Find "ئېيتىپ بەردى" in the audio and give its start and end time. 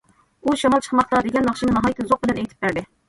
2.43-2.85